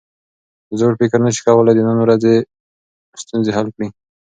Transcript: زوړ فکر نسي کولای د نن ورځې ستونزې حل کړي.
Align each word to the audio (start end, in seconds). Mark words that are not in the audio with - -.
زوړ 0.79 0.91
فکر 1.01 1.19
نسي 1.25 1.41
کولای 1.47 1.73
د 1.75 1.81
نن 1.87 1.97
ورځې 2.03 2.33
ستونزې 3.21 3.51
حل 3.57 3.67
کړي. 3.75 3.87